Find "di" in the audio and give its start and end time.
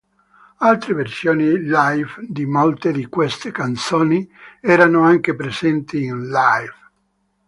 2.27-2.47, 2.91-3.05